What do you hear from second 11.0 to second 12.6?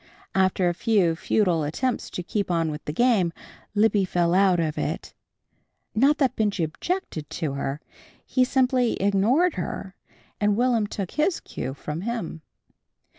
his cue from him.